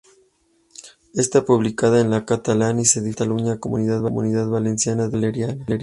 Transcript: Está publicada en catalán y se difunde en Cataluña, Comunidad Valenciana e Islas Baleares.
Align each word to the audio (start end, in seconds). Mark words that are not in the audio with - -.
Está 1.13 1.45
publicada 1.45 2.01
en 2.01 2.25
catalán 2.25 2.79
y 2.79 2.85
se 2.85 3.01
difunde 3.01 3.51
en 3.51 3.57
Cataluña, 3.59 3.59
Comunidad 3.59 4.49
Valenciana 4.49 5.03
e 5.03 5.07
Islas 5.09 5.11
Baleares. 5.11 5.57